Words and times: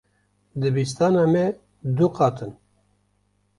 Dibistana 0.63 1.25
me 1.35 1.43
du 2.01 2.07
qat 2.17 2.37
in. 2.49 2.53